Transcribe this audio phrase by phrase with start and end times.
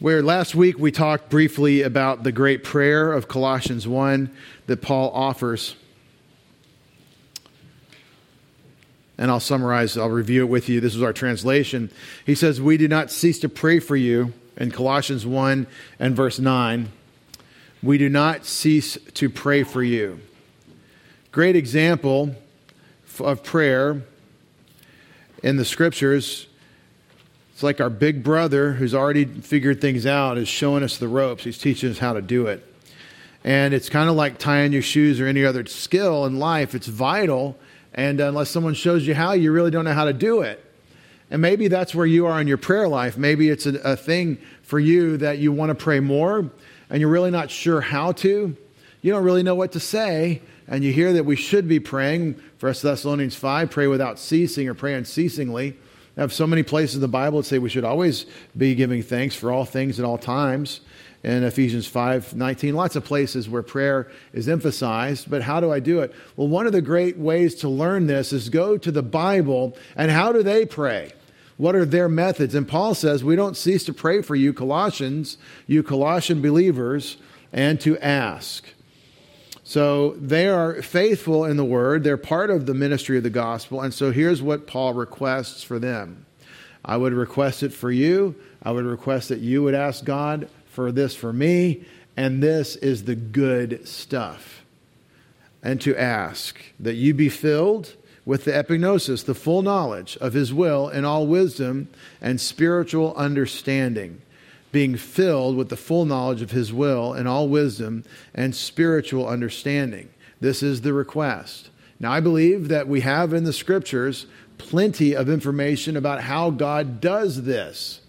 [0.00, 4.30] Where last week we talked briefly about the great prayer of Colossians 1
[4.66, 5.74] that Paul offers.
[9.16, 10.80] And I'll summarize, I'll review it with you.
[10.80, 11.90] This is our translation.
[12.24, 15.66] He says, We do not cease to pray for you in Colossians 1
[15.98, 16.90] and verse 9.
[17.82, 20.20] We do not cease to pray for you.
[21.32, 22.36] Great example
[23.18, 24.02] of prayer
[25.42, 26.47] in the scriptures
[27.58, 31.42] it's like our big brother who's already figured things out is showing us the ropes.
[31.42, 32.64] He's teaching us how to do it.
[33.42, 36.72] And it's kind of like tying your shoes or any other skill in life.
[36.76, 37.58] It's vital.
[37.92, 40.64] And unless someone shows you how, you really don't know how to do it.
[41.32, 43.18] And maybe that's where you are in your prayer life.
[43.18, 46.48] Maybe it's a, a thing for you that you want to pray more
[46.90, 48.56] and you're really not sure how to.
[49.02, 50.42] You don't really know what to say.
[50.68, 52.40] And you hear that we should be praying.
[52.60, 55.76] 1 Thessalonians 5, pray without ceasing or pray unceasingly
[56.18, 59.34] have so many places in the Bible that say we should always be giving thanks
[59.34, 60.80] for all things at all times.
[61.24, 65.28] In Ephesians 5 19, lots of places where prayer is emphasized.
[65.30, 66.14] But how do I do it?
[66.36, 70.10] Well, one of the great ways to learn this is go to the Bible and
[70.10, 71.12] how do they pray?
[71.56, 72.54] What are their methods?
[72.54, 77.16] And Paul says, We don't cease to pray for you, Colossians, you Colossian believers,
[77.52, 78.64] and to ask.
[79.68, 82.02] So they are faithful in the word.
[82.02, 83.82] They're part of the ministry of the gospel.
[83.82, 86.24] And so here's what Paul requests for them
[86.82, 88.34] I would request it for you.
[88.62, 91.84] I would request that you would ask God for this for me.
[92.16, 94.64] And this is the good stuff.
[95.62, 100.50] And to ask that you be filled with the epignosis, the full knowledge of his
[100.50, 101.88] will in all wisdom
[102.22, 104.22] and spiritual understanding
[104.72, 110.08] being filled with the full knowledge of his will and all wisdom and spiritual understanding.
[110.40, 111.70] This is the request.
[112.00, 117.00] Now, I believe that we have in the scriptures plenty of information about how God
[117.00, 118.00] does this.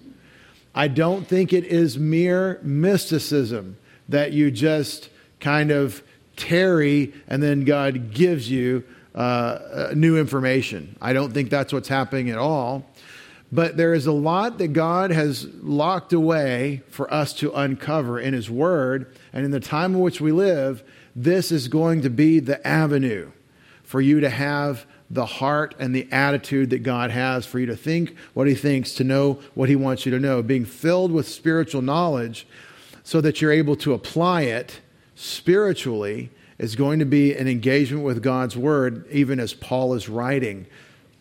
[0.75, 3.77] I don't think it is mere mysticism
[4.07, 5.09] that you just
[5.39, 6.03] kind of
[6.35, 8.83] tarry and then God gives you
[9.15, 10.95] uh, new information.
[11.01, 12.85] I don't think that's what's happening at all.
[13.51, 18.33] But there is a lot that God has locked away for us to uncover in
[18.33, 19.11] His Word.
[19.33, 20.83] And in the time in which we live,
[21.15, 23.31] this is going to be the avenue
[23.83, 27.75] for you to have the heart and the attitude that God has for you to
[27.75, 31.27] think what He thinks, to know what He wants you to know, being filled with
[31.27, 32.47] spiritual knowledge
[33.03, 34.81] so that you're able to apply it
[35.15, 40.67] spiritually is going to be an engagement with God's Word, even as Paul is writing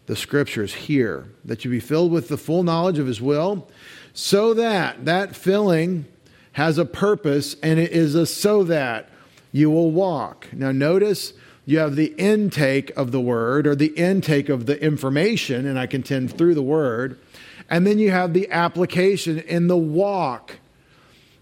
[0.08, 3.68] the scriptures here, that you be filled with the full knowledge of his will,
[4.14, 6.06] so that that filling
[6.52, 9.10] has a purpose and it is a so that
[9.52, 10.48] you will walk.
[10.52, 11.34] Now, notice
[11.66, 15.86] you have the intake of the word or the intake of the information, and I
[15.86, 17.18] contend through the word,
[17.68, 20.56] and then you have the application in the walk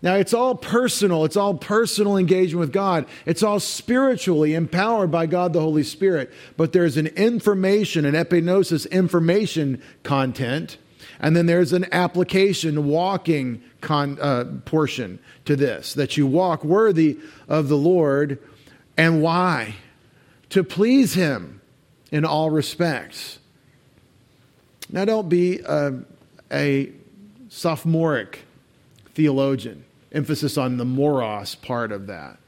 [0.03, 1.25] now, it's all personal.
[1.25, 3.07] It's all personal engagement with God.
[3.25, 6.33] It's all spiritually empowered by God the Holy Spirit.
[6.57, 10.77] But there's an information, an epignosis information content,
[11.19, 17.19] and then there's an application, walking con, uh, portion to this that you walk worthy
[17.49, 18.39] of the Lord.
[18.99, 19.77] And why?
[20.51, 21.63] To please Him
[22.13, 23.39] in all respects.
[24.91, 25.95] Now, don't be a,
[26.53, 26.93] a
[27.49, 28.46] sophomoric
[29.17, 32.39] theologian emphasis on the moros part of that.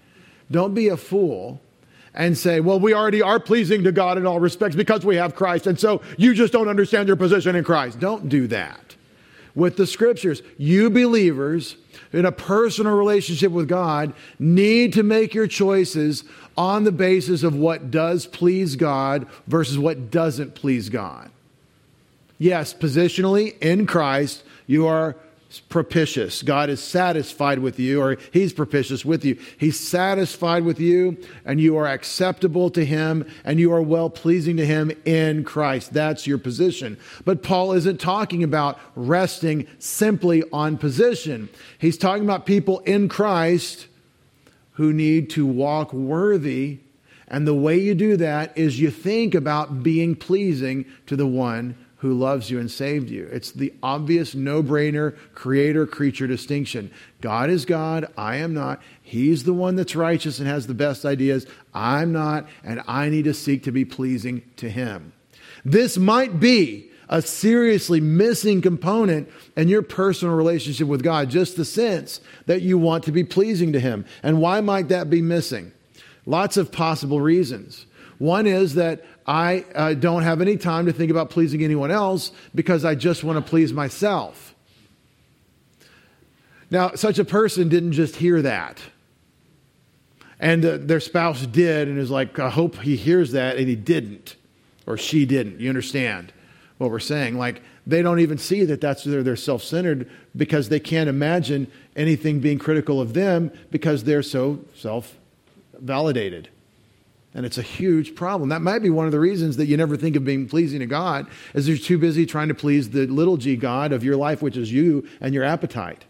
[0.51, 1.61] Don't be a fool
[2.15, 5.35] and say, well, we already are pleasing to God in all respects because we have
[5.35, 7.99] Christ, and so you just don't understand your position in Christ.
[7.99, 8.97] Don't do that.
[9.55, 11.77] With the scriptures, you believers
[12.13, 16.25] in a personal relationship with God need to make your choices
[16.57, 21.31] on the basis of what does please God versus what doesn't please God.
[22.39, 25.17] Yes, positionally in Christ, you are
[25.69, 26.43] propitious.
[26.43, 29.39] God is satisfied with you, or He's propitious with you.
[29.57, 34.59] He's satisfied with you, and you are acceptable to Him, and you are well pleasing
[34.59, 35.93] to Him in Christ.
[35.95, 36.99] That's your position.
[37.25, 41.49] But Paul isn't talking about resting simply on position,
[41.79, 43.87] he's talking about people in Christ
[44.73, 46.79] who need to walk worthy.
[47.27, 51.77] And the way you do that is you think about being pleasing to the one
[51.99, 53.29] who loves you and saved you.
[53.33, 56.91] It's the obvious no brainer creator creature distinction.
[57.21, 58.81] God is God, I am not.
[59.03, 61.47] He's the one that's righteous and has the best ideas.
[61.75, 65.13] I'm not, and I need to seek to be pleasing to Him.
[65.65, 71.65] This might be a seriously missing component in your personal relationship with God, just the
[71.65, 74.05] sense that you want to be pleasing to Him.
[74.23, 75.73] And why might that be missing?
[76.27, 77.87] Lots of possible reasons.
[78.19, 82.33] One is that I uh, don't have any time to think about pleasing anyone else
[82.55, 84.55] because I just want to please myself.
[86.71, 88.81] Now, such a person didn't just hear that.
[90.41, 93.77] And uh, their spouse did, and is like, I hope he hears that, and he
[93.77, 94.37] didn't,
[94.87, 95.61] or she didn't.
[95.61, 96.33] You understand
[96.77, 97.39] what we're saying?
[97.39, 102.41] Like, they don't even see that that's they're, they're self-centered because they can't imagine anything
[102.41, 106.51] being critical of them because they're so self-validated
[107.39, 109.97] and it's a huge problem that might be one of the reasons that you never
[109.97, 113.37] think of being pleasing to god is you're too busy trying to please the little
[113.37, 116.05] g god of your life which is you and your appetite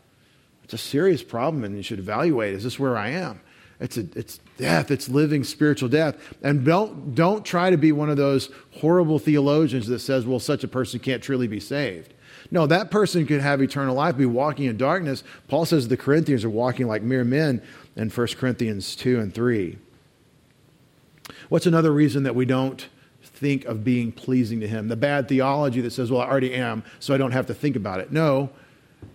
[0.64, 3.40] it's a serious problem and you should evaluate is this where i am
[3.80, 4.90] it's, a, it's death.
[4.90, 6.16] It's living spiritual death.
[6.42, 10.64] And don't, don't try to be one of those horrible theologians that says, well, such
[10.64, 12.12] a person can't truly be saved.
[12.50, 15.22] No, that person could have eternal life, be walking in darkness.
[15.48, 17.62] Paul says the Corinthians are walking like mere men
[17.94, 19.78] in 1 Corinthians 2 and 3.
[21.48, 22.88] What's another reason that we don't
[23.22, 24.88] think of being pleasing to Him?
[24.88, 27.76] The bad theology that says, well, I already am, so I don't have to think
[27.76, 28.12] about it.
[28.12, 28.50] No,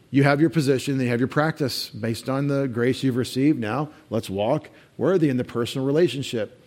[0.10, 3.60] you have your position, you have your practice based on the grace you've received.
[3.60, 6.60] Now, let's walk worthy in the personal relationship.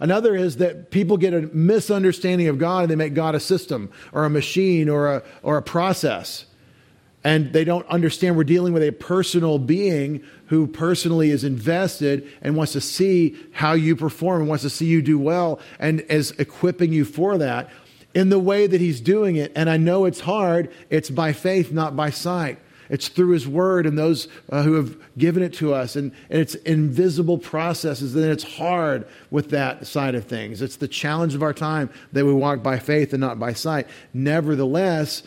[0.00, 3.90] Another is that people get a misunderstanding of God and they make God a system
[4.12, 6.46] or a machine or a, or a process.
[7.24, 12.54] And they don't understand we're dealing with a personal being who personally is invested and
[12.54, 16.32] wants to see how you perform and wants to see you do well and is
[16.32, 17.70] equipping you for that
[18.14, 19.50] in the way that he's doing it.
[19.56, 22.58] And I know it's hard, it's by faith, not by sight.
[22.90, 25.96] It's through His Word and those uh, who have given it to us.
[25.96, 28.14] And, and it's invisible processes.
[28.14, 30.60] And it's hard with that side of things.
[30.60, 33.86] It's the challenge of our time that we walk by faith and not by sight.
[34.12, 35.22] Nevertheless,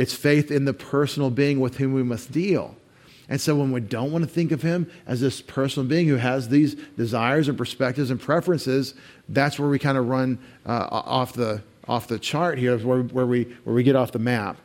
[0.00, 2.74] it's faith in the personal being with whom we must deal.
[3.28, 6.16] And so when we don't want to think of him as this personal being who
[6.16, 8.94] has these desires and perspectives and preferences,
[9.28, 13.26] that's where we kind of run uh, off, the, off the chart here, where, where,
[13.26, 14.56] we, where we get off the map.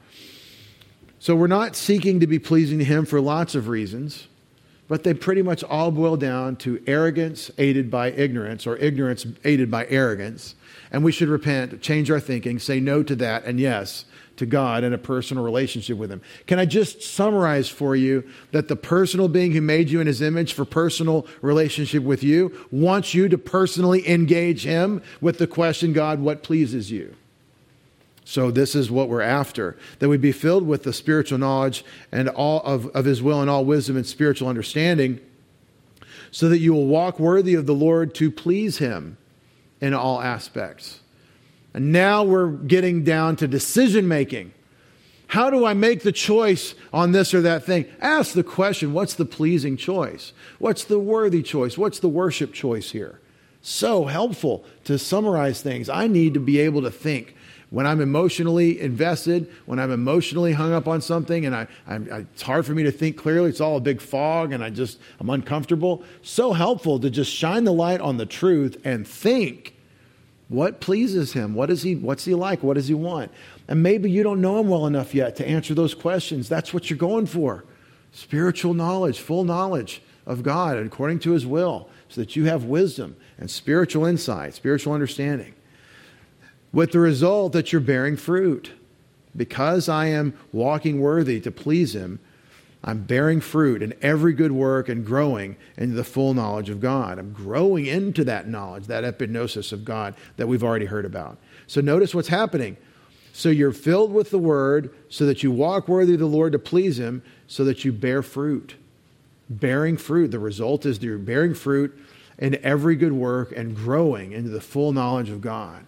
[1.19, 4.29] So we're not seeking to be pleasing to Him for lots of reasons,
[4.87, 9.69] but they pretty much all boil down to arrogance aided by ignorance or ignorance aided
[9.69, 10.55] by arrogance.
[10.93, 14.05] And we should repent, change our thinking, say no to that, and yes
[14.37, 16.21] to God and a personal relationship with Him.
[16.47, 20.21] Can I just summarize for you that the personal being who made you in His
[20.21, 25.93] image for personal relationship with you wants you to personally engage Him with the question,
[25.93, 27.15] God, what pleases you?
[28.25, 32.27] So this is what we're after that we be filled with the spiritual knowledge and
[32.27, 35.19] all of, of his will and all wisdom and spiritual understanding,
[36.31, 39.17] so that you will walk worthy of the Lord to please him
[39.79, 41.01] in all aspects.
[41.75, 44.53] And now we're getting down to decision making.
[45.27, 47.85] How do I make the choice on this or that thing?
[47.99, 50.31] Ask the question what's the pleasing choice?
[50.57, 51.77] What's the worthy choice?
[51.77, 53.19] What's the worship choice here?
[53.61, 55.89] So helpful to summarize things.
[55.89, 57.35] I need to be able to think
[57.71, 62.43] when I'm emotionally invested, when I'm emotionally hung up on something and I, I, it's
[62.43, 65.29] hard for me to think clearly, it's all a big fog and I just, I'm
[65.29, 66.05] uncomfortable.
[66.21, 69.74] So helpful to just shine the light on the truth and think
[70.47, 71.55] what pleases him?
[71.55, 72.61] What is he, what's he like?
[72.61, 73.31] What does he want?
[73.67, 76.47] And maybe you don't know him well enough yet to answer those questions.
[76.47, 77.65] That's what you're going for.
[78.11, 83.15] Spiritual knowledge, full knowledge of God according to his will, so that you have wisdom
[83.37, 85.55] and spiritual insight, spiritual understanding
[86.75, 88.71] with the result that you're bearing fruit.
[89.35, 92.19] Because I am walking worthy to please Him,
[92.87, 97.17] I'm bearing fruit in every good work and growing into the full knowledge of God.
[97.17, 101.39] I'm growing into that knowledge, that epignosis of God that we've already heard about.
[101.65, 102.77] So notice what's happening.
[103.33, 106.59] So you're filled with the Word so that you walk worthy of the Lord to
[106.59, 108.75] please Him, so that you bear fruit.
[109.49, 110.29] Bearing fruit.
[110.29, 111.97] The result is you're bearing fruit
[112.37, 115.87] in every good work and growing into the full knowledge of God.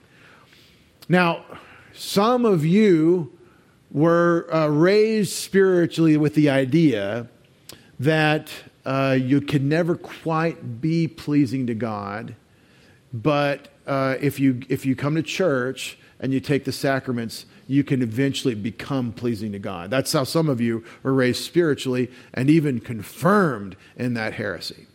[1.07, 1.45] Now,
[1.93, 3.36] some of you
[3.91, 7.27] were uh, raised spiritually with the idea
[7.99, 8.51] that
[8.85, 12.35] uh, you can never quite be pleasing to God,
[13.13, 17.83] but uh, if, you, if you come to church and you take the sacraments, you
[17.83, 19.89] can eventually become pleasing to God.
[19.89, 24.87] That's how some of you were raised spiritually and even confirmed in that heresy.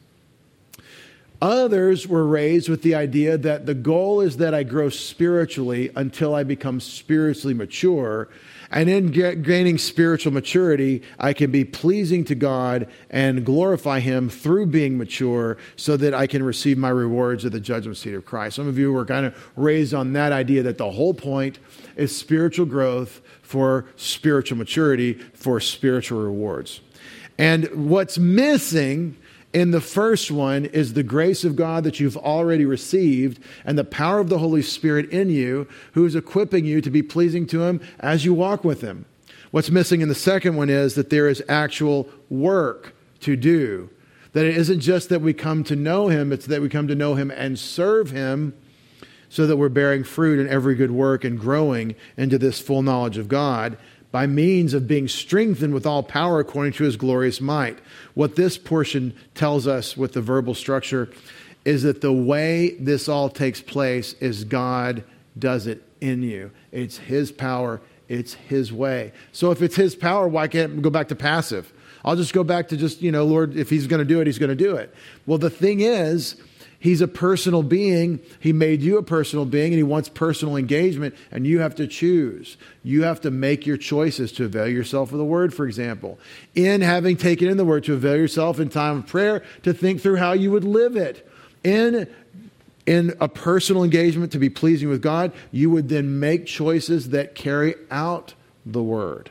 [1.43, 6.37] Others were raised with the idea that the goal is that I grow spiritually until
[6.37, 8.29] I become spiritually mature.
[8.73, 9.11] And in
[9.43, 15.59] gaining spiritual maturity, I can be pleasing to God and glorify Him through being mature
[15.77, 18.57] so that I can receive my rewards at the judgment seat of Christ.
[18.57, 21.59] Some of you were kind of raised on that idea that the whole point
[21.97, 26.81] is spiritual growth for spiritual maturity, for spiritual rewards.
[27.37, 29.19] And what's missing
[29.53, 33.85] in the first one is the grace of God that you've already received and the
[33.85, 37.63] power of the Holy Spirit in you, who is equipping you to be pleasing to
[37.63, 39.05] Him as you walk with Him.
[39.51, 43.91] What's missing in the second one is that there is actual work to do.
[44.33, 46.95] That it isn't just that we come to know him, it's that we come to
[46.95, 48.55] know him and serve him
[49.29, 53.19] so that we're bearing fruit in every good work and growing into this full knowledge
[53.19, 53.77] of God
[54.13, 57.79] by means of being strengthened with all power according to his glorious might.
[58.15, 61.11] What this portion tells us with the verbal structure
[61.65, 65.03] is that the way this all takes place is God
[65.39, 66.51] does it in you.
[66.71, 69.13] It's his power, it's his way.
[69.33, 71.73] So if it's his power, why can't it go back to passive?
[72.05, 74.27] I'll just go back to just, you know, Lord, if he's going to do it,
[74.27, 74.95] he's going to do it.
[75.25, 76.37] Well, the thing is,
[76.83, 78.19] He's a personal being.
[78.41, 81.87] He made you a personal being and he wants personal engagement, and you have to
[81.87, 82.57] choose.
[82.83, 86.19] You have to make your choices to avail yourself of the word, for example.
[86.57, 90.01] In having taken in the word, to avail yourself in time of prayer, to think
[90.01, 91.25] through how you would live it.
[91.63, 92.09] In
[92.85, 97.37] in a personal engagement to be pleasing with God, you would then make choices that
[97.37, 98.35] carry out
[98.67, 99.31] the word.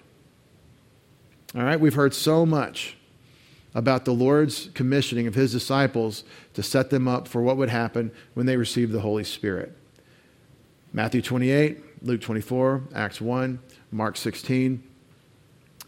[1.53, 2.96] All right, we've heard so much
[3.74, 6.24] about the Lord's commissioning of his disciples
[6.54, 9.75] to set them up for what would happen when they received the Holy Spirit.
[10.94, 13.60] Matthew 28, Luke 24, Acts 1,
[13.92, 14.84] Mark 16,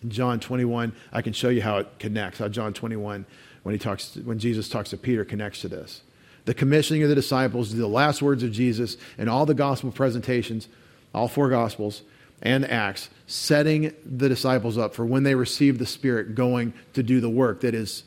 [0.07, 0.93] John 21.
[1.11, 3.25] I can show you how it connects, how John 21,
[3.63, 6.01] when, he talks, when Jesus talks to Peter, connects to this.
[6.45, 10.67] The commissioning of the disciples, the last words of Jesus, and all the gospel presentations,
[11.13, 12.03] all four gospels,
[12.41, 17.19] and Acts, setting the disciples up for when they receive the Spirit going to do
[17.19, 18.03] the work that is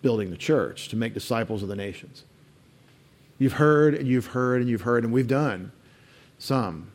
[0.00, 2.24] building the church, to make disciples of the nations.
[3.38, 5.70] You've heard and you've heard and you've heard, and we've done
[6.38, 6.88] some.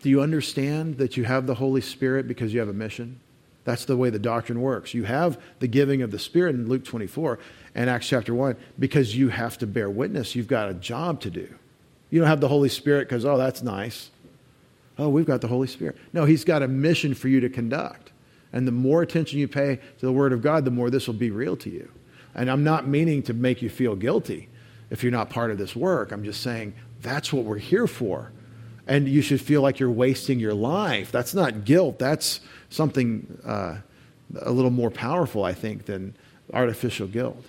[0.00, 3.20] Do you understand that you have the Holy Spirit because you have a mission?
[3.64, 4.94] That's the way the doctrine works.
[4.94, 7.38] You have the giving of the Spirit in Luke 24
[7.74, 10.34] and Acts chapter 1 because you have to bear witness.
[10.34, 11.54] You've got a job to do.
[12.08, 14.10] You don't have the Holy Spirit because, oh, that's nice
[15.00, 15.96] oh, we've got the Holy Spirit.
[16.12, 18.12] No, He's got a mission for you to conduct.
[18.52, 21.14] And the more attention you pay to the Word of God, the more this will
[21.14, 21.90] be real to you.
[22.34, 24.48] And I'm not meaning to make you feel guilty
[24.90, 26.12] if you're not part of this work.
[26.12, 28.32] I'm just saying that's what we're here for.
[28.86, 31.12] And you should feel like you're wasting your life.
[31.12, 31.98] That's not guilt.
[31.98, 32.40] That's
[32.70, 33.76] something uh,
[34.40, 36.14] a little more powerful, I think, than
[36.52, 37.44] artificial guilt.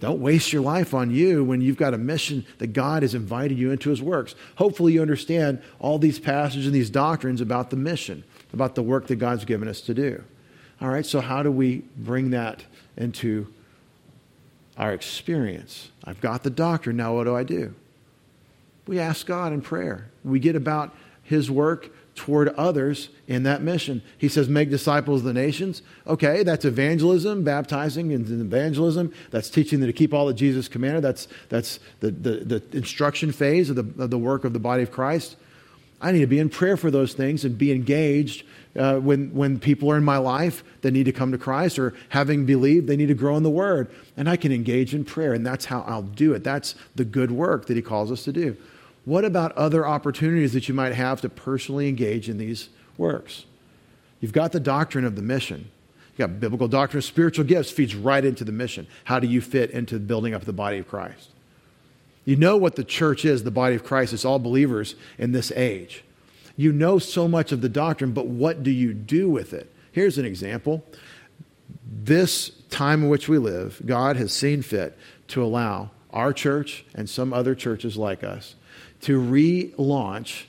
[0.00, 3.58] Don't waste your life on you when you've got a mission that God has invited
[3.58, 4.34] you into his works.
[4.56, 9.06] Hopefully, you understand all these passages and these doctrines about the mission, about the work
[9.08, 10.24] that God's given us to do.
[10.80, 12.64] All right, so how do we bring that
[12.96, 13.52] into
[14.78, 15.90] our experience?
[16.02, 17.74] I've got the doctrine, now what do I do?
[18.86, 20.06] We ask God in prayer.
[20.24, 24.02] We get about his work toward others in that mission.
[24.18, 25.82] He says, make disciples of the nations.
[26.06, 29.12] Okay, that's evangelism, baptizing and evangelism.
[29.30, 31.02] That's teaching them to keep all that Jesus commanded.
[31.02, 34.82] That's, that's the, the, the instruction phase of the, of the work of the body
[34.82, 35.36] of Christ.
[36.00, 38.44] I need to be in prayer for those things and be engaged
[38.76, 41.94] uh, when, when people are in my life that need to come to Christ or
[42.08, 43.90] having believed they need to grow in the Word.
[44.16, 46.42] And I can engage in prayer, and that's how I'll do it.
[46.42, 48.56] That's the good work that He calls us to do.
[49.10, 53.44] What about other opportunities that you might have to personally engage in these works?
[54.20, 55.68] You've got the doctrine of the mission.
[56.10, 58.86] You've got biblical doctrine of spiritual gifts feeds right into the mission.
[59.02, 61.30] How do you fit into building up the body of Christ?
[62.24, 64.12] You know what the church is, the body of Christ.
[64.12, 66.04] It's all believers in this age.
[66.56, 69.74] You know so much of the doctrine, but what do you do with it?
[69.90, 70.84] Here's an example.
[71.84, 77.10] This time in which we live, God has seen fit to allow our church and
[77.10, 78.54] some other churches like us
[79.02, 80.44] to relaunch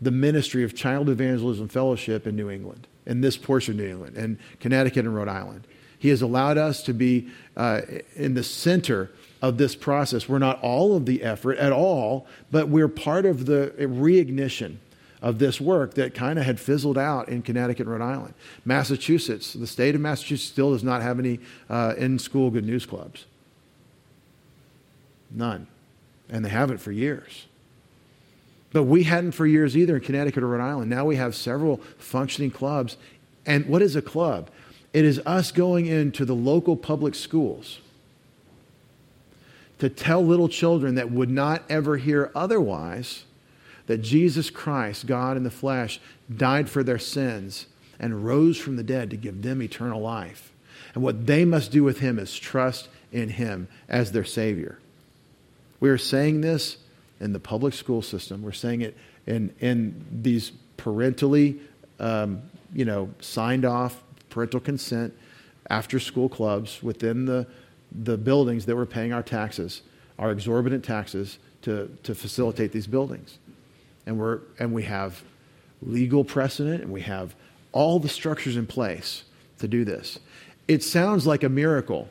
[0.00, 4.16] the ministry of Child Evangelism Fellowship in New England, in this portion of New England,
[4.16, 5.66] in Connecticut and Rhode Island.
[5.98, 7.82] He has allowed us to be uh,
[8.16, 10.28] in the center of this process.
[10.28, 14.78] We're not all of the effort at all, but we're part of the reignition
[15.22, 18.34] of this work that kind of had fizzled out in Connecticut and Rhode Island.
[18.64, 21.38] Massachusetts, the state of Massachusetts still does not have any
[21.70, 23.26] uh, in school good news clubs.
[25.30, 25.68] None.
[26.28, 27.46] And they haven't for years.
[28.72, 30.90] But we hadn't for years either in Connecticut or Rhode Island.
[30.90, 32.96] Now we have several functioning clubs.
[33.44, 34.50] And what is a club?
[34.92, 37.80] It is us going into the local public schools
[39.78, 43.24] to tell little children that would not ever hear otherwise
[43.86, 46.00] that Jesus Christ, God in the flesh,
[46.34, 47.66] died for their sins
[47.98, 50.52] and rose from the dead to give them eternal life.
[50.94, 54.78] And what they must do with him is trust in him as their Savior.
[55.80, 56.76] We are saying this
[57.22, 58.42] in the public school system.
[58.42, 61.60] We're saying it in, in these parentally,
[62.00, 62.42] um,
[62.74, 65.14] you know, signed off parental consent
[65.70, 67.46] after school clubs within the,
[67.92, 69.82] the buildings that we're paying our taxes,
[70.18, 73.38] our exorbitant taxes to, to facilitate these buildings.
[74.04, 75.22] And, we're, and we have
[75.80, 77.34] legal precedent and we have
[77.70, 79.24] all the structures in place
[79.60, 80.18] to do this.
[80.66, 82.08] It sounds like a miracle.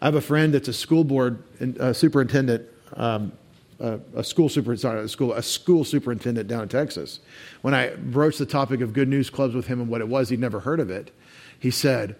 [0.00, 1.42] I have a friend that's a school board
[1.78, 3.32] uh, superintendent, um,
[3.80, 7.20] uh, a school super, sorry, a school, a school superintendent down in Texas.
[7.62, 10.28] When I broached the topic of good news clubs with him and what it was,
[10.28, 11.10] he'd never heard of it.
[11.58, 12.16] He said,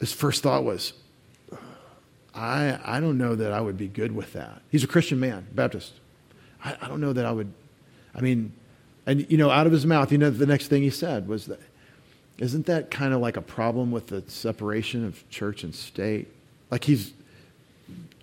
[0.00, 0.92] his first thought was,
[2.34, 4.60] I, I don't know that I would be good with that.
[4.70, 5.92] He's a Christian man, Baptist.
[6.62, 7.52] I, I don't know that I would,
[8.14, 8.52] I mean,
[9.06, 11.46] and you know, out of his mouth, you know, the next thing he said was
[11.46, 11.60] that,
[12.38, 16.28] isn't that kind of like a problem with the separation of church and state?
[16.70, 17.12] Like he's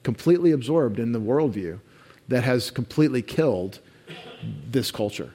[0.04, 1.80] completely absorbed in the worldview
[2.28, 3.80] that has completely killed
[4.70, 5.32] this culture.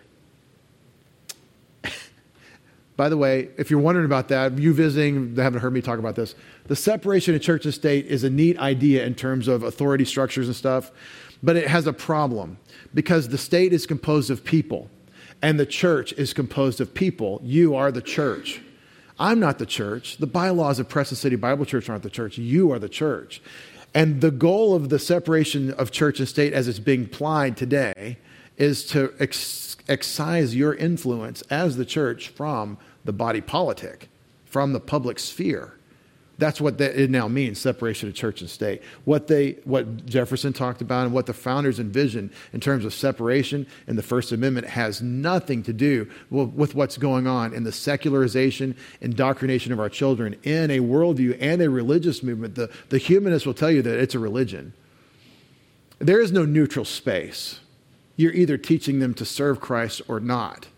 [2.97, 5.99] By the way, if you're wondering about that, you visiting, they haven't heard me talk
[5.99, 6.35] about this.
[6.67, 10.47] The separation of church and state is a neat idea in terms of authority structures
[10.47, 10.91] and stuff,
[11.43, 12.59] but it has a problem
[12.95, 14.91] because the state is composed of people
[15.43, 17.41] and the church is composed of people.
[17.45, 18.63] You are the church.
[19.19, 20.19] I'm not the church.
[20.19, 22.39] The bylaws of Preston City Bible Church aren't the church.
[22.39, 23.41] You are the church.
[23.97, 28.19] And the goal of the separation of church and state as it's being applied today
[28.59, 32.77] is to ex- excise your influence as the church from
[33.07, 34.11] the body politic,
[34.45, 35.76] from the public sphere.
[36.39, 38.83] That's what that it now means, separation of church and state.
[39.05, 43.67] What they what Jefferson talked about and what the founders envisioned in terms of separation
[43.87, 48.77] in the First Amendment has nothing to do with what's going on in the secularization,
[49.01, 52.55] indoctrination of our children in a worldview and a religious movement.
[52.55, 54.75] The, the humanists will tell you that it's a religion.
[55.99, 57.61] There is no neutral space.
[58.17, 60.69] You're either teaching them to serve Christ or not.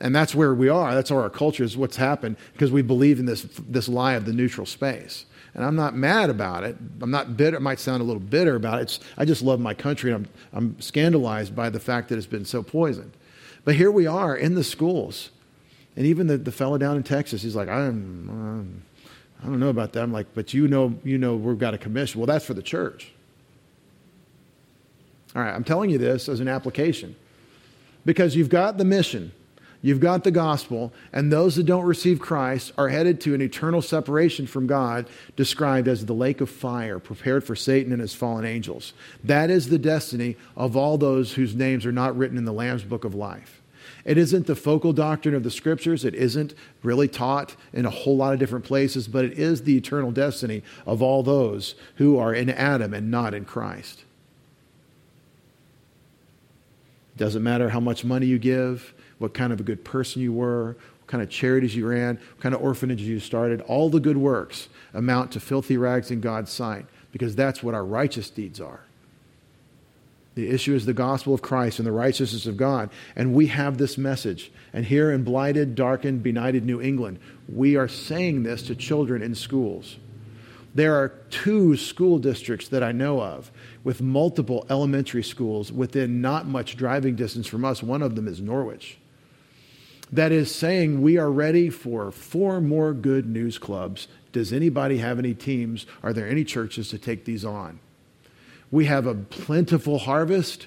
[0.00, 0.94] And that's where we are.
[0.94, 4.32] That's our culture is what's happened because we believe in this, this lie of the
[4.32, 5.26] neutral space.
[5.54, 6.76] And I'm not mad about it.
[7.00, 7.56] I'm not bitter.
[7.56, 8.82] It might sound a little bitter about it.
[8.82, 10.12] It's, I just love my country.
[10.12, 13.12] And I'm, I'm scandalized by the fact that it's been so poisoned.
[13.64, 15.30] But here we are in the schools.
[15.96, 18.82] And even the, the fellow down in Texas, he's like, I'm, um,
[19.42, 20.02] I don't know about that.
[20.02, 22.20] I'm like, but you know, you know, we've got a commission.
[22.20, 23.12] Well, that's for the church.
[25.36, 27.14] All right, I'm telling you this as an application
[28.04, 29.32] because you've got the mission
[29.84, 33.82] You've got the gospel, and those that don't receive Christ are headed to an eternal
[33.82, 38.46] separation from God, described as the lake of fire, prepared for Satan and his fallen
[38.46, 38.94] angels.
[39.22, 42.82] That is the destiny of all those whose names are not written in the Lamb's
[42.82, 43.60] book of life.
[44.06, 46.02] It isn't the focal doctrine of the scriptures.
[46.02, 49.76] It isn't really taught in a whole lot of different places, but it is the
[49.76, 54.04] eternal destiny of all those who are in Adam and not in Christ.
[57.18, 60.76] Doesn't matter how much money you give, what kind of a good person you were,
[60.98, 63.60] what kind of charities you ran, what kind of orphanages you started.
[63.62, 67.84] All the good works amount to filthy rags in God's sight because that's what our
[67.84, 68.80] righteous deeds are.
[70.34, 72.90] The issue is the gospel of Christ and the righteousness of God.
[73.14, 74.50] And we have this message.
[74.72, 79.36] And here in blighted, darkened, benighted New England, we are saying this to children in
[79.36, 79.96] schools.
[80.74, 83.52] There are two school districts that I know of
[83.84, 87.80] with multiple elementary schools within not much driving distance from us.
[87.80, 88.98] One of them is Norwich
[90.12, 94.08] that is saying we are ready for four more good news clubs.
[94.32, 95.86] Does anybody have any teams?
[96.02, 97.80] Are there any churches to take these on?
[98.70, 100.66] We have a plentiful harvest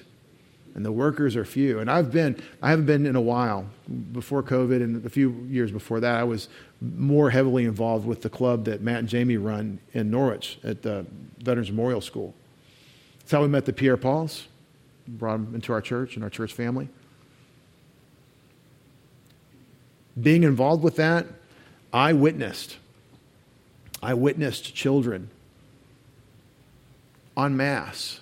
[0.78, 1.80] and the workers are few.
[1.80, 3.66] And I've been, I haven't been in a while.
[4.12, 6.48] Before COVID and a few years before that, I was
[6.80, 11.04] more heavily involved with the club that Matt and Jamie run in Norwich at the
[11.38, 12.32] Veterans Memorial School.
[13.18, 14.46] That's how we met the Pierre Pauls,
[15.08, 16.88] brought them into our church and our church family.
[20.20, 21.26] Being involved with that,
[21.92, 22.76] I witnessed.
[24.02, 25.30] I witnessed children
[27.36, 28.20] en masse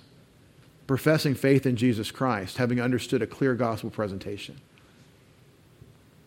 [0.86, 4.60] professing faith in Jesus Christ, having understood a clear gospel presentation.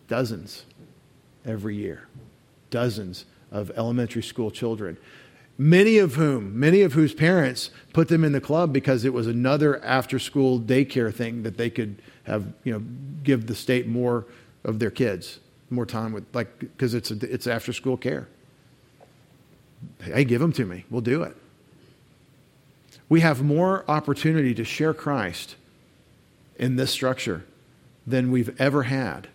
[0.06, 0.64] Dozens
[1.46, 2.08] every year.
[2.70, 4.98] Dozens of elementary school children.
[5.56, 9.26] Many of whom, many of whose parents put them in the club because it was
[9.26, 12.82] another after school daycare thing that they could have, you know,
[13.22, 14.26] give the state more
[14.64, 15.38] of their kids
[15.70, 18.28] more time with, like, because it's, a, it's after school care.
[20.02, 20.84] Hey, give them to me.
[20.90, 21.36] We'll do it.
[23.08, 25.56] We have more opportunity to share Christ
[26.58, 27.44] in this structure
[28.06, 29.28] than we've ever had.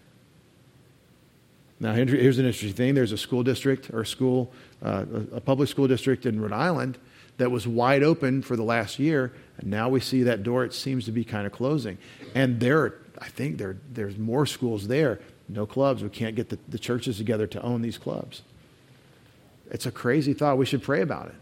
[1.79, 2.95] Now, here's an interesting thing.
[2.95, 6.97] There's a school district or a school, uh, a public school district in Rhode Island
[7.37, 10.63] that was wide open for the last year, and now we see that door.
[10.63, 11.97] It seems to be kind of closing,
[12.33, 16.03] and there, I think there, there's more schools there no clubs.
[16.03, 18.41] We can't get the, the churches together to own these clubs.
[19.71, 20.57] It's a crazy thought.
[20.57, 21.35] We should pray about it.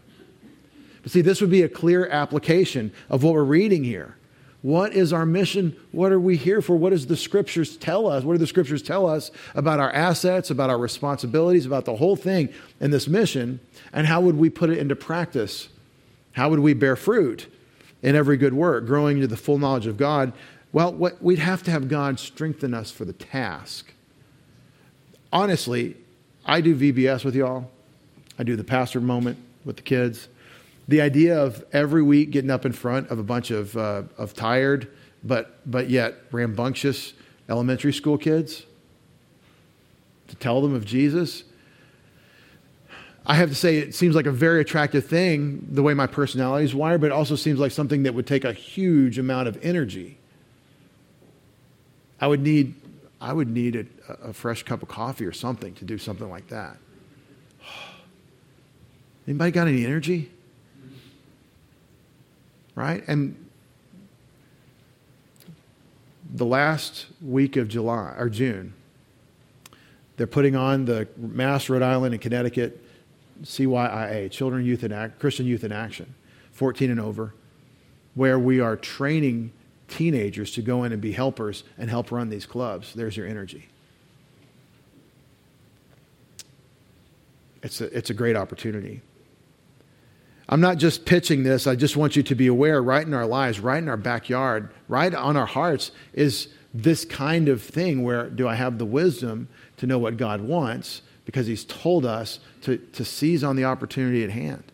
[1.02, 4.16] But see, this would be a clear application of what we're reading here.
[4.62, 5.76] What is our mission?
[5.92, 6.74] What are we here for?
[6.74, 8.24] What does the scriptures tell us?
[8.24, 12.16] What do the scriptures tell us about our assets, about our responsibilities, about the whole
[12.16, 12.48] thing
[12.80, 13.60] in this mission?
[13.92, 15.68] And how would we put it into practice?
[16.32, 17.46] How would we bear fruit
[18.02, 20.32] in every good work, growing to the full knowledge of God?
[20.72, 23.92] Well, what, we'd have to have God strengthen us for the task.
[25.34, 25.96] Honestly,
[26.46, 27.70] I do VBS with y'all.
[28.38, 30.28] I do the pastor moment with the kids
[30.88, 34.34] the idea of every week getting up in front of a bunch of, uh, of
[34.34, 34.90] tired
[35.22, 37.14] but, but yet rambunctious
[37.48, 38.64] elementary school kids
[40.28, 41.44] to tell them of Jesus.
[43.26, 46.66] I have to say, it seems like a very attractive thing, the way my personality
[46.66, 49.58] is wired, but it also seems like something that would take a huge amount of
[49.64, 50.18] energy.
[52.20, 52.74] I would need,
[53.24, 53.74] I would need
[54.08, 56.76] a, a fresh cup of coffee or something to do something like that.
[59.26, 60.30] Anybody got any energy?
[62.74, 63.04] right?
[63.06, 63.36] And
[66.34, 68.74] the last week of July or June,
[70.16, 72.80] they're putting on the Mass, Rhode Island, and Connecticut
[73.42, 76.14] CYIA, Children, Youth, and Christian Youth in Action,
[76.52, 77.34] 14 and over,
[78.14, 79.52] where we are training
[79.94, 82.92] teenagers to go in and be helpers and help run these clubs.
[82.94, 83.68] There's your energy.
[87.62, 89.00] It's a, it's a great opportunity.
[90.48, 93.24] I'm not just pitching this, I just want you to be aware right in our
[93.24, 98.28] lives, right in our backyard, right on our hearts is this kind of thing where
[98.28, 102.76] do I have the wisdom to know what God wants because He's told us to,
[102.76, 104.64] to seize on the opportunity at hand.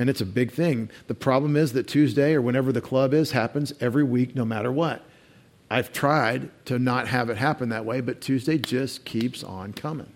[0.00, 0.90] And it's a big thing.
[1.08, 4.72] The problem is that Tuesday or whenever the club is happens every week, no matter
[4.72, 5.04] what.
[5.70, 10.10] I've tried to not have it happen that way, but Tuesday just keeps on coming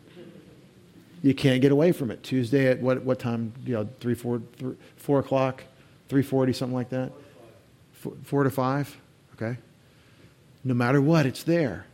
[1.25, 2.23] you can't get away from it.
[2.23, 3.55] Tuesday at what, what time?
[3.64, 5.64] You know, 3, 4, 3, 4 o'clock,
[6.11, 7.12] 3.40, something like that?
[7.92, 8.97] 4, 4 to 5?
[9.33, 9.57] Okay.
[10.62, 11.87] No matter what, it's there.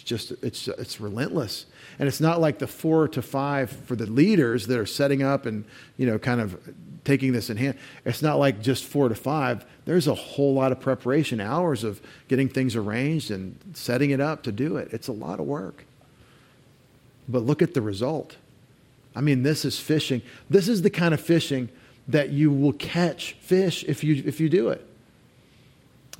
[0.00, 1.66] It's just, it's, it's relentless.
[1.98, 5.44] And it's not like the 4 to 5 for the leaders that are setting up
[5.44, 5.64] and,
[5.98, 6.58] you know, kind of
[7.04, 7.76] taking this in hand.
[8.06, 9.64] It's not like just 4 to 5.
[9.84, 14.42] There's a whole lot of preparation, hours of getting things arranged and setting it up
[14.44, 14.88] to do it.
[14.92, 15.84] It's a lot of work.
[17.28, 18.36] But look at the result.
[19.14, 20.22] I mean, this is fishing.
[20.48, 21.68] This is the kind of fishing
[22.08, 24.86] that you will catch fish if you, if you do it.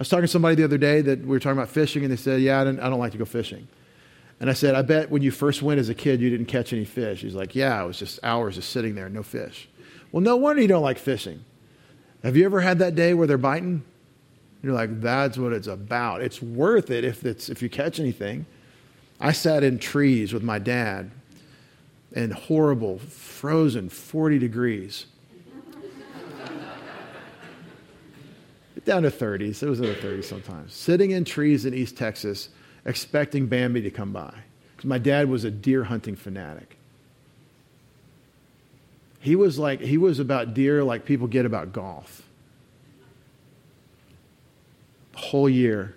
[0.01, 2.11] I was talking to somebody the other day that we were talking about fishing, and
[2.11, 3.69] they said, Yeah, I don't, I don't like to go fishing.
[4.41, 6.73] And I said, I bet when you first went as a kid, you didn't catch
[6.73, 7.21] any fish.
[7.21, 9.69] He's like, Yeah, it was just hours of sitting there, no fish.
[10.11, 11.45] Well, no wonder you don't like fishing.
[12.23, 13.85] Have you ever had that day where they're biting?
[14.63, 16.23] You're like, That's what it's about.
[16.23, 18.47] It's worth it if, it's, if you catch anything.
[19.21, 21.11] I sat in trees with my dad
[22.13, 25.05] in horrible, frozen 40 degrees.
[28.91, 29.63] Down to 30s.
[29.63, 30.75] It was in the 30s sometimes.
[30.75, 32.49] Sitting in trees in East Texas,
[32.85, 34.35] expecting Bambi to come by.
[34.75, 36.77] Because my dad was a deer hunting fanatic.
[39.21, 42.23] He was like, he was about deer like people get about golf.
[45.13, 45.95] The whole year,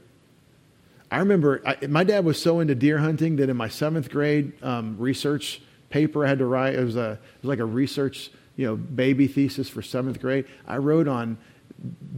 [1.10, 4.54] I remember I, my dad was so into deer hunting that in my seventh grade
[4.62, 8.30] um, research paper I had to write, it was, a, it was like a research
[8.56, 10.46] you know, baby thesis for seventh grade.
[10.68, 11.40] I wrote on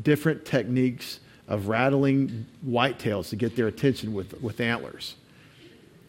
[0.02, 5.16] different techniques of rattling whitetails to get their attention with, with antlers.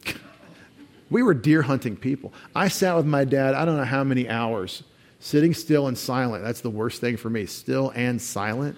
[1.09, 2.33] we were deer hunting people.
[2.55, 4.83] I sat with my dad, I don't know how many hours,
[5.19, 6.43] sitting still and silent.
[6.43, 8.77] That's the worst thing for me, still and silent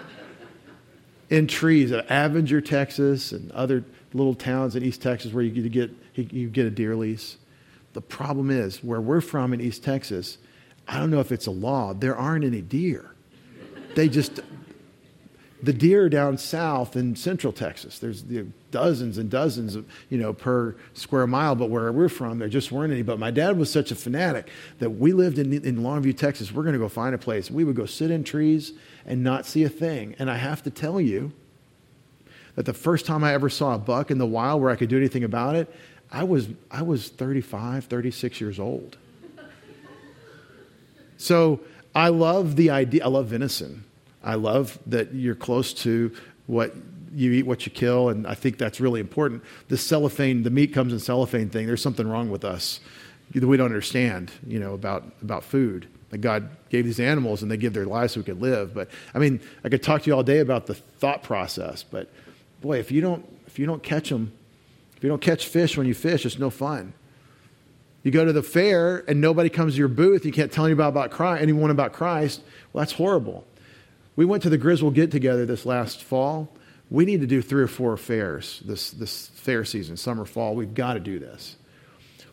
[1.30, 5.90] in trees at Avinger, Texas, and other little towns in East Texas where you get,
[6.14, 7.36] you get a deer lease.
[7.92, 10.38] The problem is, where we're from in East Texas,
[10.88, 13.13] I don't know if it's a law, there aren't any deer.
[13.94, 14.40] They just,
[15.62, 20.18] the deer down south in central Texas, there's you know, dozens and dozens of, you
[20.18, 23.02] know, per square mile, but where we're from, there just weren't any.
[23.02, 24.48] But my dad was such a fanatic
[24.80, 26.52] that we lived in, in Longview, Texas.
[26.52, 27.50] We're going to go find a place.
[27.50, 28.72] We would go sit in trees
[29.06, 30.16] and not see a thing.
[30.18, 31.32] And I have to tell you
[32.56, 34.88] that the first time I ever saw a buck in the wild where I could
[34.88, 35.74] do anything about it,
[36.10, 38.96] I was, I was 35, 36 years old.
[41.16, 41.60] So
[41.94, 43.84] I love the idea, I love venison.
[44.22, 46.12] I love that you're close to
[46.46, 46.74] what
[47.14, 49.42] you eat what you kill, and I think that's really important.
[49.68, 52.80] The cellophane, the meat comes in cellophane thing, there's something wrong with us
[53.32, 57.50] that we don't understand, you know, about, about food that God gave these animals and
[57.50, 58.74] they give their lives so we could live.
[58.74, 62.08] But I mean, I could talk to you all day about the thought process, but
[62.60, 64.32] boy, if you don't, if you don't catch them,
[64.96, 66.92] if you don't catch fish when you fish, it's no fun.
[68.04, 70.88] You go to the fair and nobody comes to your booth, you can't tell anybody
[70.88, 73.46] about Christ, anyone about Christ, well, that's horrible.
[74.14, 76.54] We went to the Griswold get together this last fall.
[76.90, 80.54] We need to do three or four fairs this, this fair season, summer, fall.
[80.54, 81.56] We've got to do this.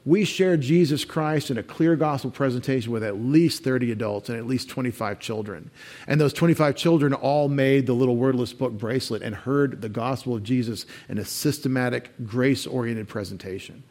[0.04, 4.38] We shared Jesus Christ in a clear gospel presentation with at least 30 adults and
[4.38, 5.72] at least 25 children.
[6.06, 10.36] And those 25 children all made the little wordless book bracelet and heard the gospel
[10.36, 13.84] of Jesus in a systematic, grace oriented presentation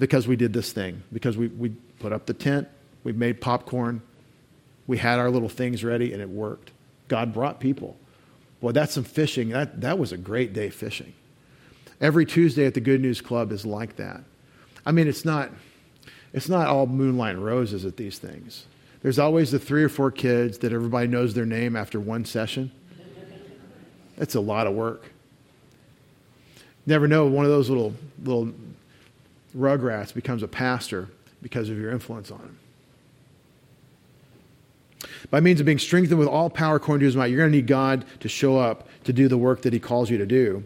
[0.00, 1.68] because we did this thing, because we, we
[2.00, 2.66] put up the tent,
[3.04, 4.00] we made popcorn,
[4.86, 6.72] we had our little things ready, and it worked.
[7.06, 7.96] God brought people.
[8.60, 9.50] Boy, that's some fishing.
[9.50, 11.12] That, that was a great day fishing.
[12.00, 14.22] Every Tuesday at the Good News Club is like that.
[14.86, 15.50] I mean, it's not,
[16.32, 18.64] it's not all moonlight and roses at these things.
[19.02, 22.72] There's always the three or four kids that everybody knows their name after one session.
[24.16, 25.10] That's a lot of work.
[26.86, 28.52] Never know one of those little little
[29.56, 31.08] rugrats becomes a pastor
[31.42, 32.58] because of your influence on him.
[35.30, 37.56] By means of being strengthened with all power according to his might, you're going to
[37.56, 40.64] need God to show up to do the work that he calls you to do.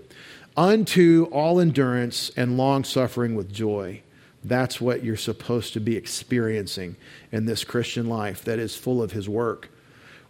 [0.57, 4.03] Unto all endurance and long suffering with joy.
[4.45, 6.97] That's what you're supposed to be experiencing
[7.33, 9.71] in this Christian life that is full of his work.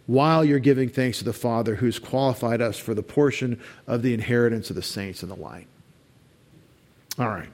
[0.07, 4.13] While you're giving thanks to the Father who's qualified us for the portion of the
[4.13, 5.67] inheritance of the saints in the light.
[7.19, 7.49] All right.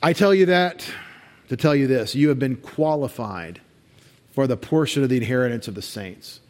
[0.00, 0.88] I tell you that
[1.48, 3.60] to tell you this you have been qualified
[4.32, 6.40] for the portion of the inheritance of the saints.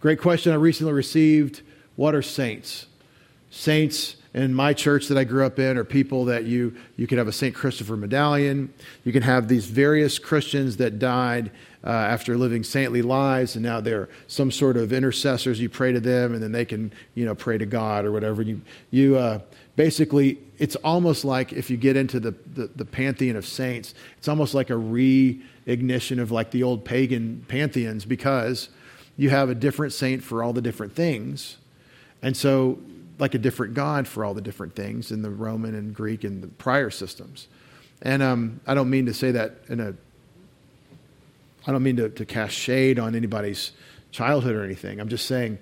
[0.00, 1.60] Great question I recently received.
[1.96, 2.86] What are saints?
[3.50, 7.18] Saints in my church that I grew up in are people that you, you could
[7.18, 7.54] have a St.
[7.54, 8.72] Christopher medallion.
[9.04, 11.52] You can have these various Christians that died
[11.84, 15.60] uh, after living saintly lives, and now they're some sort of intercessors.
[15.60, 18.42] You pray to them, and then they can, you know, pray to God or whatever.
[18.42, 19.40] You, you uh,
[19.76, 24.28] basically, it's almost like if you get into the, the, the pantheon of saints, it's
[24.28, 28.68] almost like a reignition of like the old pagan pantheons because
[29.16, 31.56] you have a different saint for all the different things.
[32.22, 32.78] And so
[33.18, 36.42] like a different God for all the different things in the Roman and Greek and
[36.42, 37.48] the prior systems.
[38.02, 39.94] And um, I don't mean to say that in a,
[41.66, 43.72] I don't mean to, to cast shade on anybody's
[44.10, 45.00] childhood or anything.
[45.00, 45.58] I'm just saying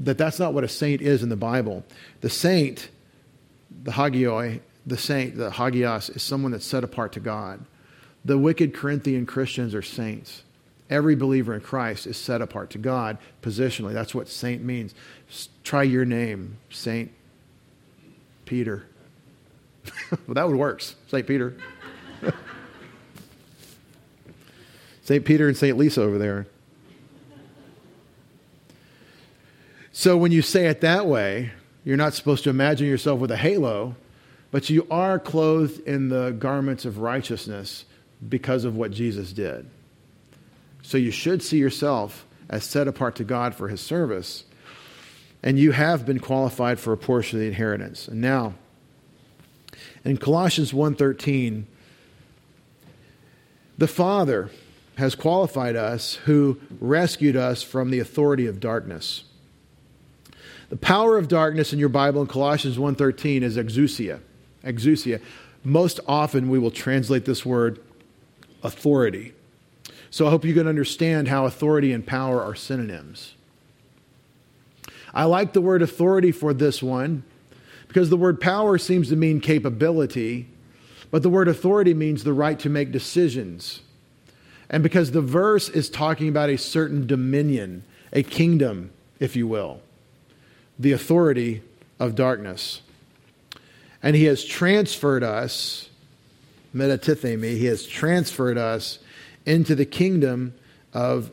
[0.00, 1.84] that that's not what a saint is in the Bible.
[2.20, 2.88] The saint,
[3.82, 7.64] the hagioi, the saint, the hagios, is someone that's set apart to God.
[8.24, 10.42] The wicked Corinthian Christians are saints.
[10.90, 13.92] Every believer in Christ is set apart to God positionally.
[13.92, 14.94] That's what saint means.
[15.62, 17.10] Try your name, Saint
[18.46, 18.86] Peter.
[20.10, 20.82] well, that would work.
[21.08, 21.56] Saint Peter.
[25.02, 26.46] Saint Peter and Saint Lisa over there.
[29.92, 31.50] So when you say it that way,
[31.88, 33.96] you're not supposed to imagine yourself with a halo,
[34.50, 37.86] but you are clothed in the garments of righteousness
[38.28, 39.70] because of what Jesus did.
[40.82, 44.44] So you should see yourself as set apart to God for his service.
[45.42, 48.06] And you have been qualified for a portion of the inheritance.
[48.06, 48.52] And now,
[50.04, 51.66] in Colossians 1:13,
[53.78, 54.50] the Father
[54.96, 59.24] has qualified us who rescued us from the authority of darkness.
[60.68, 64.20] The power of darkness in your Bible in Colossians 1:13 is exousia.
[64.64, 65.20] Exousia.
[65.64, 67.80] Most often we will translate this word
[68.62, 69.32] authority.
[70.10, 73.34] So I hope you can understand how authority and power are synonyms.
[75.14, 77.24] I like the word authority for this one
[77.88, 80.48] because the word power seems to mean capability,
[81.10, 83.80] but the word authority means the right to make decisions.
[84.68, 89.80] And because the verse is talking about a certain dominion, a kingdom, if you will,
[90.78, 91.62] the authority
[91.98, 92.82] of darkness.
[94.02, 95.88] And he has transferred us,
[96.74, 98.98] metatithemi, he has transferred us
[99.44, 100.54] into the kingdom
[100.94, 101.30] of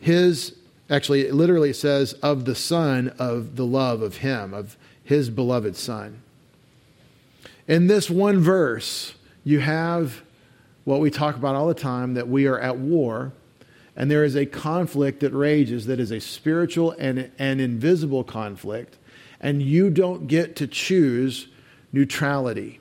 [0.00, 0.56] his,
[0.90, 5.76] actually, it literally says, of the Son of the love of him, of his beloved
[5.76, 6.22] Son.
[7.68, 10.22] In this one verse, you have
[10.84, 13.32] what we talk about all the time that we are at war
[13.96, 18.96] and there is a conflict that rages that is a spiritual and an invisible conflict,
[19.40, 21.48] and you don't get to choose
[21.92, 22.80] neutrality.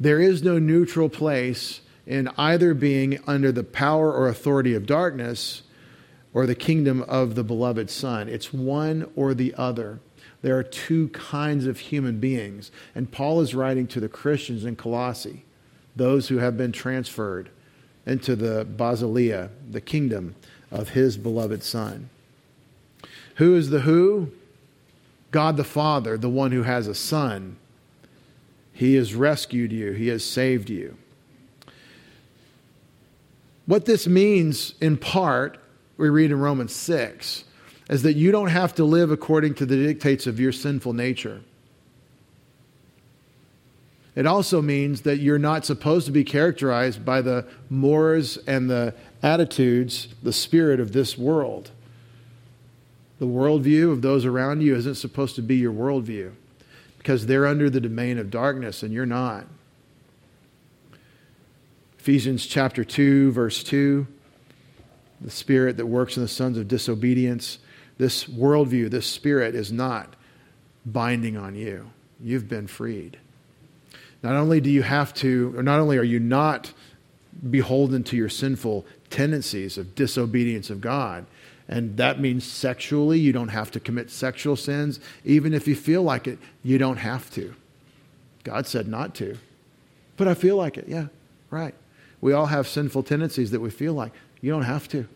[0.00, 5.62] There is no neutral place in either being under the power or authority of darkness
[6.34, 8.28] or the kingdom of the beloved Son.
[8.28, 10.00] It's one or the other.
[10.40, 12.72] There are two kinds of human beings.
[12.94, 15.44] And Paul is writing to the Christians in Colossae,
[15.94, 17.50] those who have been transferred
[18.06, 20.34] into the basileia, the kingdom
[20.70, 22.08] of his beloved Son.
[23.36, 24.32] Who is the who?
[25.30, 27.56] God the Father, the one who has a Son.
[28.72, 30.96] He has rescued you, He has saved you.
[33.66, 35.58] What this means, in part,
[35.96, 37.44] we read in Romans 6,
[37.88, 41.42] is that you don't have to live according to the dictates of your sinful nature.
[44.14, 48.94] It also means that you're not supposed to be characterized by the mores and the
[49.22, 51.70] attitudes, the spirit of this world.
[53.18, 56.32] The worldview of those around you isn't supposed to be your worldview
[56.98, 59.46] because they're under the domain of darkness and you're not.
[61.98, 64.06] Ephesians chapter 2, verse 2
[65.22, 67.58] the spirit that works in the sons of disobedience.
[67.98, 70.14] This worldview, this spirit is not
[70.84, 71.90] binding on you.
[72.20, 73.18] You've been freed.
[74.22, 76.72] Not only do you have to, or not only are you not
[77.50, 81.26] beholden to your sinful tendencies of disobedience of God,
[81.68, 85.00] and that means sexually, you don't have to commit sexual sins.
[85.24, 87.54] Even if you feel like it, you don't have to.
[88.44, 89.38] God said not to.
[90.16, 90.86] But I feel like it.
[90.88, 91.06] Yeah,
[91.50, 91.74] right.
[92.20, 94.12] We all have sinful tendencies that we feel like.
[94.40, 95.08] You don't have to.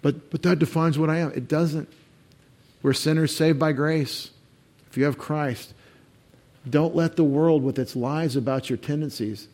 [0.00, 1.32] But, but that defines what I am.
[1.32, 1.88] It doesn't.
[2.82, 4.30] We're sinners saved by grace.
[4.90, 5.74] If you have Christ,
[6.68, 9.48] don't let the world, with its lies about your tendencies,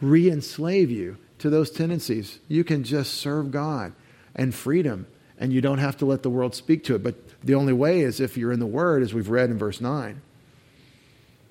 [0.00, 2.38] re enslave you to those tendencies.
[2.48, 3.92] You can just serve God
[4.34, 5.06] and freedom,
[5.38, 7.02] and you don't have to let the world speak to it.
[7.02, 9.80] But the only way is if you're in the Word, as we've read in verse
[9.80, 10.20] 9.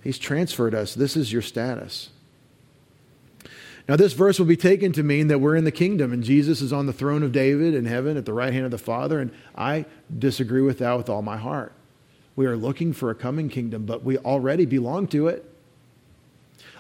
[0.04, 0.94] He's transferred us.
[0.94, 2.10] This is your status.
[3.88, 6.62] Now, this verse will be taken to mean that we're in the kingdom and Jesus
[6.62, 9.20] is on the throne of David in heaven at the right hand of the Father,
[9.20, 11.74] and I disagree with that with all my heart.
[12.40, 15.44] We are looking for a coming kingdom, but we already belong to it.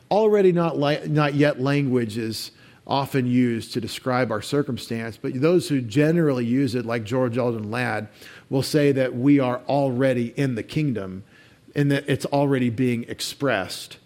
[0.10, 0.78] Already not,
[1.10, 2.52] not yet language is
[2.88, 7.69] often used to describe our circumstance, but those who generally use it, like George Eldon
[7.69, 8.08] Ladd,
[8.50, 11.26] will say that we are already in the kingdom
[11.76, 13.98] and that it's already being expressed.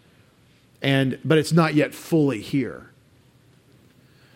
[0.82, 2.90] And, but it's not yet fully here.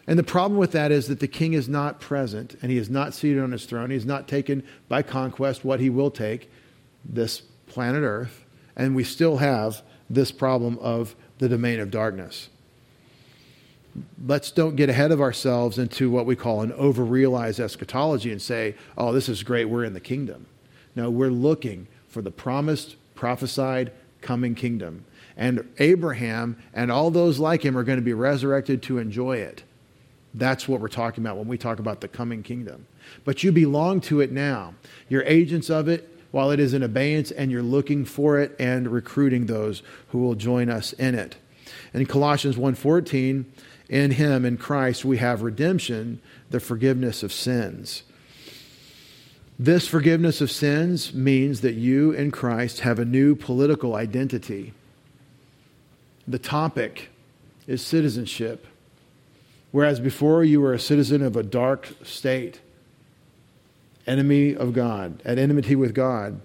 [0.05, 2.91] And the problem with that is that the king is not present and he is
[2.91, 3.89] not seated on his throne.
[3.89, 6.51] He's not taken by conquest what he will take,
[7.07, 8.43] this planet Earth.
[8.75, 12.49] And we still have this problem of the domain of darkness.
[14.23, 18.75] Let's don't get ahead of ourselves into what we call an overrealized eschatology and say,
[18.97, 20.45] oh, this is great, we're in the kingdom.
[20.95, 23.91] No, we're looking for the promised, prophesied
[24.21, 25.05] coming kingdom.
[25.35, 29.63] And Abraham and all those like him are going to be resurrected to enjoy it.
[30.33, 32.85] That's what we're talking about when we talk about the coming kingdom.
[33.25, 34.75] But you belong to it now.
[35.09, 38.87] You're agents of it while it is in abeyance, and you're looking for it and
[38.87, 41.37] recruiting those who will join us in it.
[41.93, 43.45] In Colossians 1:14,
[43.89, 48.03] in him in Christ we have redemption, the forgiveness of sins.
[49.59, 54.73] This forgiveness of sins means that you in Christ have a new political identity.
[56.27, 57.09] The topic
[57.65, 58.67] is citizenship.
[59.71, 62.59] Whereas before you were a citizen of a dark state,
[64.07, 66.39] enemy of God, at enmity with God.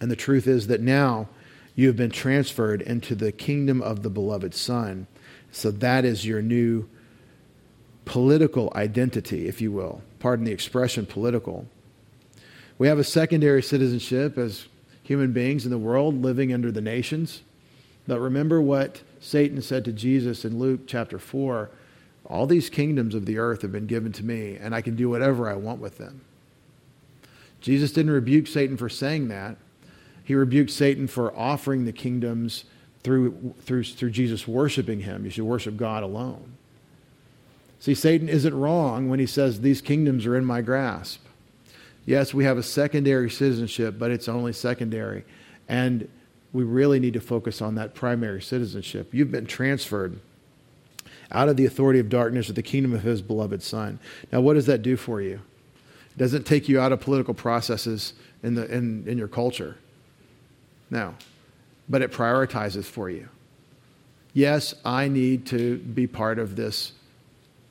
[0.00, 1.28] And the truth is that now
[1.74, 5.06] you have been transferred into the kingdom of the beloved Son.
[5.50, 6.88] So that is your new
[8.04, 10.02] political identity, if you will.
[10.18, 11.66] Pardon the expression political.
[12.78, 14.66] We have a secondary citizenship as
[15.02, 17.42] human beings in the world living under the nations.
[18.06, 21.70] But remember what Satan said to Jesus in Luke chapter 4
[22.26, 25.08] all these kingdoms of the earth have been given to me, and I can do
[25.08, 26.22] whatever I want with them.
[27.64, 29.56] Jesus didn't rebuke Satan for saying that.
[30.22, 32.66] He rebuked Satan for offering the kingdoms
[33.02, 35.24] through, through, through Jesus worshiping him.
[35.24, 36.58] You should worship God alone.
[37.80, 41.24] See, Satan isn't wrong when he says, These kingdoms are in my grasp.
[42.04, 45.24] Yes, we have a secondary citizenship, but it's only secondary.
[45.66, 46.06] And
[46.52, 49.14] we really need to focus on that primary citizenship.
[49.14, 50.20] You've been transferred
[51.32, 53.98] out of the authority of darkness to the kingdom of his beloved Son.
[54.30, 55.40] Now, what does that do for you?
[56.14, 59.76] It doesn't take you out of political processes in, the, in, in your culture.
[60.90, 61.14] No.
[61.88, 63.28] But it prioritizes for you.
[64.32, 66.92] Yes, I need to be part of this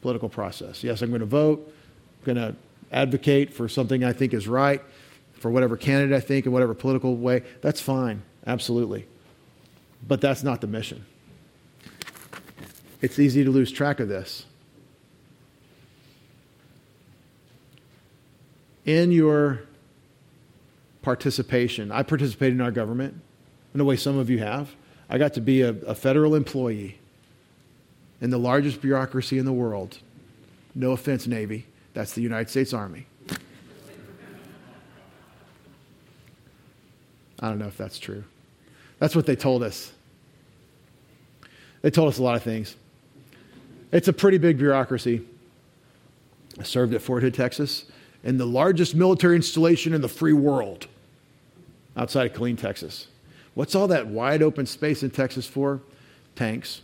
[0.02, 0.84] political process.
[0.84, 1.74] Yes, I'm going to vote,
[2.20, 2.56] I'm going to
[2.92, 4.82] advocate for something I think is right,
[5.34, 7.44] for whatever candidate I think in whatever political way.
[7.62, 9.08] That's fine, absolutely.
[10.08, 11.06] But that's not the mission
[13.04, 14.46] it's easy to lose track of this.
[18.86, 19.62] In your
[21.02, 23.22] participation, I participated in our government
[23.74, 24.76] in a way some of you have.
[25.10, 26.98] I got to be a, a federal employee
[28.22, 30.00] in the largest bureaucracy in the world.
[30.76, 31.66] No offense, Navy.
[31.94, 33.06] That's the United States Army.
[37.40, 38.24] I don't know if that's true.
[39.00, 39.92] That's what they told us.
[41.82, 42.78] They told us a lot of things.
[43.92, 45.22] It's a pretty big bureaucracy.
[46.58, 47.86] I served at Fort Hood, Texas,
[48.24, 50.88] in the largest military installation in the free world
[51.98, 53.08] outside of Killeen, Texas.
[53.54, 55.82] What's all that wide open space in Texas for?
[56.36, 56.82] Tanks.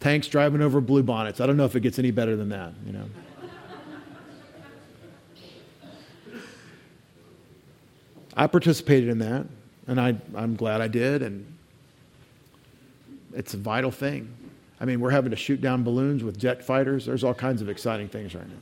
[0.00, 1.40] Tanks driving over blue bonnets.
[1.40, 3.04] I don't know if it gets any better than that, you know.
[8.36, 9.46] I participated in that,
[9.86, 11.46] and I, I'm glad I did, and
[13.32, 14.28] it's a vital thing.
[14.80, 17.06] I mean, we're having to shoot down balloons with jet fighters.
[17.06, 18.54] There's all kinds of exciting things right now.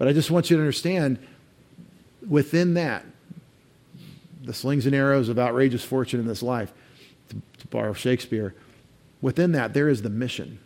[0.00, 1.18] But I just want you to understand
[2.26, 3.04] within that,
[4.42, 6.72] the slings and arrows of outrageous fortune in this life,
[7.28, 8.54] to, to borrow Shakespeare,
[9.20, 10.58] within that, there is the mission.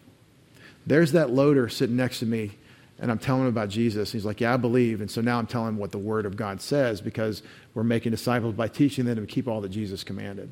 [0.87, 2.53] There's that loader sitting next to me
[3.01, 4.11] and I'm telling him about Jesus.
[4.11, 5.01] And He's like, Yeah, I believe.
[5.01, 7.43] And so now I'm telling him what the Word of God says because
[7.74, 10.49] we're making disciples by teaching them to keep all that Jesus commanded.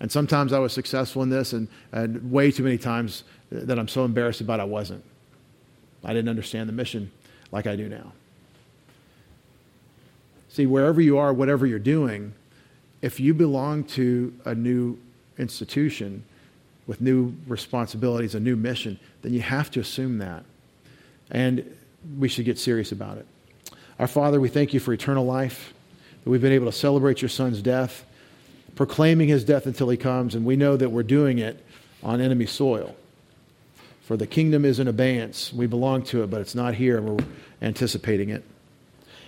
[0.00, 3.22] And sometimes I was successful in this, and, and way too many times
[3.52, 5.04] that I'm so embarrassed about I wasn't.
[6.02, 7.12] I didn't understand the mission
[7.54, 8.12] like I do now.
[10.48, 12.34] See, wherever you are, whatever you're doing,
[13.00, 14.98] if you belong to a new
[15.38, 16.24] institution
[16.88, 20.44] with new responsibilities, a new mission, then you have to assume that
[21.30, 21.76] and
[22.18, 23.26] we should get serious about it.
[24.00, 25.72] Our Father, we thank you for eternal life,
[26.24, 28.04] that we've been able to celebrate your Son's death,
[28.74, 31.64] proclaiming his death until he comes, and we know that we're doing it
[32.02, 32.96] on enemy soil.
[34.04, 35.50] For the kingdom is in abeyance.
[35.52, 37.24] We belong to it, but it's not here, we're
[37.62, 38.44] anticipating it.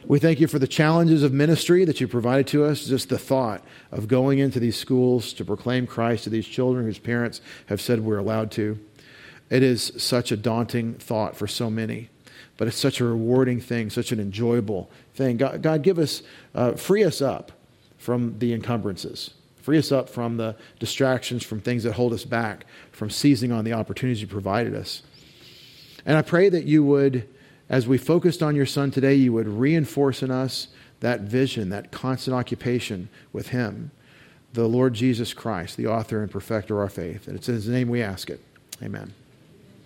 [0.05, 3.19] We thank you for the challenges of ministry that you provided to us, just the
[3.19, 7.81] thought of going into these schools to proclaim Christ to these children whose parents have
[7.81, 8.79] said we're allowed to.
[9.49, 12.11] It is such a daunting thought for so many,
[12.57, 15.39] but it's such a rewarding thing, such an enjoyable thing.
[15.39, 16.23] God, God give us,
[16.55, 17.51] uh, free us up
[17.97, 19.31] from the encumbrances.
[19.67, 23.65] Free us up from the distractions, from things that hold us back, from seizing on
[23.65, 25.03] the opportunities you provided us.
[26.05, 27.29] And I pray that you would,
[27.69, 30.69] as we focused on your son today, you would reinforce in us
[31.01, 33.91] that vision, that constant occupation with him,
[34.53, 37.27] the Lord Jesus Christ, the author and perfecter of our faith.
[37.27, 38.41] And it's in his name we ask it.
[38.81, 39.15] Amen.